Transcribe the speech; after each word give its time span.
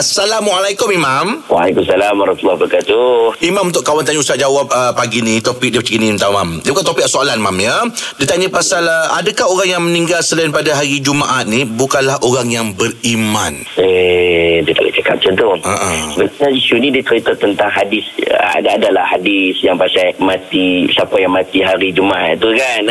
Assalamualaikum 0.00 0.88
Imam. 0.96 1.44
Waalaikumsalam 1.44 2.16
warahmatullahi 2.16 2.56
wabarakatuh. 2.56 3.44
Imam 3.44 3.68
untuk 3.68 3.84
kawan 3.84 4.00
tanya 4.00 4.24
Ustaz 4.24 4.40
jawab 4.40 4.72
uh, 4.72 4.96
pagi 4.96 5.20
ni 5.20 5.44
topik 5.44 5.68
dia 5.68 5.84
macam 5.84 5.92
ni 6.00 6.08
minta 6.08 6.32
Mam. 6.32 6.64
Dia 6.64 6.72
bukan 6.72 6.88
topik 6.88 7.04
soalan 7.04 7.36
Mam 7.36 7.52
ya. 7.60 7.84
Dia 8.16 8.24
tanya 8.24 8.48
pasal 8.48 8.80
uh, 8.88 9.12
adakah 9.20 9.52
orang 9.52 9.68
yang 9.76 9.84
meninggal 9.84 10.24
selain 10.24 10.48
pada 10.56 10.72
hari 10.72 11.04
Jumaat 11.04 11.44
ni 11.52 11.68
bukanlah 11.68 12.16
orang 12.24 12.48
yang 12.48 12.72
beriman. 12.72 13.60
Eh, 13.76 14.64
dia 14.64 14.72
tak 14.72 14.88
cakap 15.18 15.34
macam 15.34 15.58
tu. 15.58 15.68
Sebenarnya 16.14 16.48
isu 16.54 16.74
ni 16.78 16.88
dia 16.94 17.02
cerita 17.02 17.32
tentang 17.34 17.70
hadis. 17.70 18.06
Ada 18.30 18.78
adalah 18.78 19.04
hadis 19.16 19.58
yang 19.62 19.74
pasal 19.74 20.14
mati, 20.22 20.86
siapa 20.90 21.18
yang 21.18 21.32
mati 21.34 21.58
hari 21.64 21.90
Jumaat 21.90 22.38
tu 22.38 22.50
kan. 22.54 22.82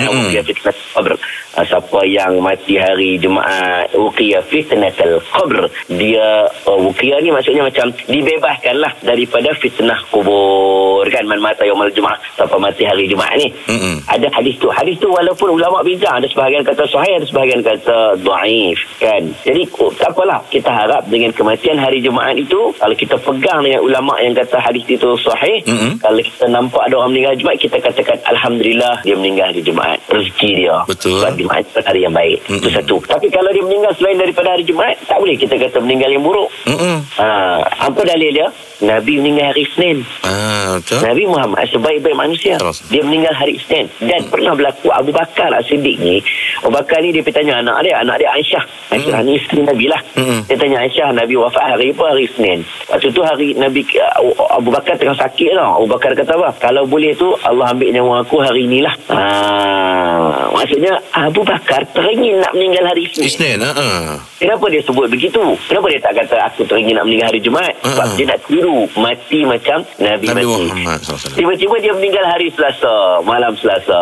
Qabr. 0.96 1.16
Ah, 1.58 1.66
Siapa 1.66 2.06
yang 2.06 2.40
mati 2.40 2.78
hari 2.78 3.18
Jumaat, 3.18 3.92
Ruqiyah 3.92 4.46
fitnah 4.48 4.94
qabr. 5.34 5.66
Dia, 5.92 6.46
uh, 6.46 6.78
Ruqiyah 6.78 7.20
ni 7.20 7.34
maksudnya 7.34 7.66
macam 7.66 7.92
dibebaskan 8.06 8.76
lah 8.80 8.94
daripada 9.02 9.52
fitnah 9.58 9.98
kubur 10.14 11.04
kan. 11.10 11.26
Man 11.26 11.42
mata 11.42 11.66
yawmal 11.66 11.90
Jumaat. 11.92 12.22
Siapa 12.38 12.56
mati 12.62 12.86
hari 12.86 13.10
Jumaat 13.10 13.36
ni. 13.42 13.50
Mm-mm. 13.66 13.96
Ada 14.08 14.30
hadis 14.40 14.62
tu. 14.62 14.70
Hadis 14.70 14.96
tu 15.02 15.10
walaupun 15.10 15.58
ulama 15.58 15.82
bincang. 15.82 16.22
Ada 16.22 16.30
sebahagian 16.30 16.64
kata 16.64 16.86
sahih, 16.86 17.18
ada 17.18 17.26
sebahagian 17.26 17.62
kata 17.66 17.98
daif 18.22 18.80
kan. 19.02 19.24
Jadi 19.44 19.64
oh, 19.82 19.92
tak 19.98 20.14
apalah. 20.14 20.40
Kita 20.54 20.70
harap 20.70 21.10
dengan 21.10 21.34
kematian 21.34 21.82
hari 21.82 22.00
Jumaat 22.00 22.09
itu, 22.36 22.60
kalau 22.76 22.96
kita 22.96 23.16
pegang 23.18 23.60
dengan 23.62 23.82
ulama 23.82 24.18
yang 24.20 24.34
kata 24.34 24.58
hadis 24.58 24.84
itu 24.86 25.10
sahih, 25.20 25.62
Mm-mm. 25.66 26.02
kalau 26.02 26.20
kita 26.20 26.46
nampak 26.48 26.82
ada 26.86 26.96
orang 26.98 27.12
meninggal 27.14 27.36
Jumaat, 27.36 27.60
kita 27.60 27.78
katakan 27.78 28.18
Alhamdulillah 28.26 29.02
dia 29.04 29.16
meninggal 29.16 29.52
hari 29.52 29.62
Jumaat. 29.62 30.00
Rezeki 30.10 30.50
dia. 30.66 30.78
Betul. 30.86 31.22
Sebab 31.22 31.34
Jumaat 31.38 31.64
itu 31.64 31.80
hari 31.84 32.00
yang 32.04 32.16
baik. 32.16 32.38
Mm-mm. 32.46 32.60
Itu 32.62 32.70
satu. 32.72 32.96
Tapi 33.06 33.28
kalau 33.30 33.50
dia 33.52 33.64
meninggal 33.64 33.92
selain 33.96 34.18
daripada 34.18 34.50
hari 34.54 34.64
Jumaat, 34.66 34.96
tak 35.06 35.18
boleh 35.20 35.36
kita 35.36 35.56
kata 35.56 35.78
meninggal 35.80 36.10
yang 36.10 36.24
buruk. 36.24 36.50
Mm-mm. 36.66 36.98
Ha, 37.20 37.26
apa 37.90 38.02
dalil 38.04 38.32
dia? 38.32 38.48
Nabi 38.80 39.20
meninggal 39.20 39.52
hari 39.52 39.68
Isnin. 39.68 39.98
Ah, 40.24 40.80
betul. 40.80 41.04
Nabi 41.04 41.24
Muhammad 41.28 41.68
sebaik-baik 41.68 42.16
manusia. 42.16 42.56
Terus. 42.56 42.80
Dia 42.88 43.04
meninggal 43.04 43.36
hari 43.36 43.60
Isnin. 43.60 43.92
Dan 44.00 44.24
Hmm. 44.24 44.32
pernah 44.32 44.54
berlaku 44.56 44.88
Abu 44.88 45.12
Bakar 45.12 45.52
As-Siddiq 45.52 46.00
ni. 46.00 46.24
Abu 46.60 46.72
Bakar 46.72 47.00
ni 47.00 47.10
dia 47.10 47.24
pergi 47.24 47.38
tanya 47.40 47.60
anak 47.60 47.78
dia. 47.82 47.96
Anak 48.00 48.16
dia 48.20 48.30
Aisyah. 48.32 48.64
Aisyah 48.92 49.20
ni 49.24 49.40
isteri 49.40 49.62
Nabi 49.64 49.86
lah. 49.88 50.02
Hmm. 50.16 50.44
Dia 50.46 50.56
tanya 50.56 50.78
Aisyah, 50.84 51.10
Nabi 51.12 51.34
wafat 51.36 51.66
hari 51.76 51.92
apa? 51.92 52.04
Hari 52.12 52.24
Isnin. 52.26 52.60
Waktu 52.90 53.08
tu 53.10 53.22
hari 53.22 53.48
Nabi 53.56 53.82
Abu 54.50 54.70
Bakar 54.70 54.96
tengah 54.96 55.16
sakit 55.16 55.56
tau. 55.56 55.80
Abu 55.80 55.88
Bakar 55.88 56.12
kata 56.14 56.34
apa? 56.36 56.50
Kalau 56.60 56.84
boleh 56.84 57.16
tu 57.16 57.32
Allah 57.46 57.72
ambil 57.72 57.90
nyawa 57.90 58.22
aku 58.22 58.42
hari 58.42 58.66
inilah. 58.66 58.92
Ha, 59.10 59.20
maksudnya 60.52 60.94
Abu 61.14 61.42
Bakar 61.44 61.86
teringin 61.92 62.42
nak 62.42 62.52
meninggal 62.54 62.90
hari 62.90 63.06
Isnin. 63.06 63.26
Isnin, 63.26 63.58
ha. 63.62 63.72
ah. 63.72 64.16
Kenapa 64.40 64.66
dia 64.72 64.82
sebut 64.82 65.08
begitu? 65.08 65.42
Kenapa 65.68 65.86
dia 65.92 66.00
tak 66.00 66.14
kata 66.16 66.36
aku 66.48 66.64
teringin 66.66 66.96
nak 66.96 67.06
meninggal 67.06 67.28
hari 67.30 67.40
Jumaat? 67.40 67.76
Sebab 67.84 68.06
Ha-ha. 68.08 68.18
dia 68.18 68.26
nak 68.26 68.40
tiru 68.48 68.78
mati 68.96 69.40
macam 69.44 69.78
Nabi, 70.00 70.26
Nabi 70.32 70.44
mati. 70.48 70.64
Muhammad. 70.72 71.00
Tiba-tiba 71.36 71.76
dia 71.78 71.94
meninggal 71.94 72.26
hari 72.26 72.48
Selasa, 72.56 73.20
malam 73.22 73.54
Selasa. 73.60 74.02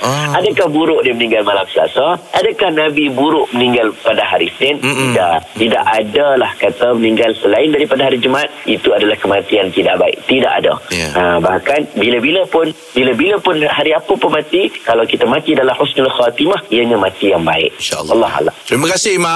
Ah. 0.00 0.38
Adakah 0.38 0.66
buruk 0.70 1.02
dia 1.02 1.12
meninggal 1.12 1.42
malam 1.44 1.66
Selasa? 1.68 1.91
Adakah 2.32 2.70
Nabi 2.72 3.08
buruk 3.12 3.50
meninggal 3.56 3.92
pada 4.00 4.24
hari? 4.24 4.48
Mm-mm. 4.60 5.12
Tidak. 5.12 5.36
Tidak 5.58 5.84
ada 5.84 6.26
lah 6.38 6.52
kata 6.56 6.94
meninggal 6.96 7.32
selain 7.38 7.72
daripada 7.72 8.08
hari 8.08 8.18
Jumaat. 8.22 8.48
Itu 8.68 8.92
adalah 8.94 9.16
kematian 9.18 9.72
tidak 9.72 9.98
baik. 9.98 10.16
Tidak 10.28 10.52
ada. 10.52 10.72
Ya. 10.92 11.08
Ha, 11.12 11.22
bahkan 11.40 11.80
bila-bila 11.96 12.44
pun, 12.48 12.68
bila-bila 12.92 13.36
pun 13.40 13.56
hari 13.64 13.96
apa 13.96 14.12
pun 14.12 14.30
mati, 14.32 14.68
kalau 14.84 15.04
kita 15.08 15.24
mati 15.24 15.56
dalam 15.56 15.74
husnul 15.76 16.08
khatimah, 16.08 16.68
ianya 16.68 16.96
mati 17.00 17.32
yang 17.32 17.42
baik. 17.42 17.74
InsyaAllah. 17.80 18.12
Allah 18.14 18.32
Allah. 18.38 18.54
Terima 18.68 18.86
kasih 18.92 19.16
Imam. 19.16 19.32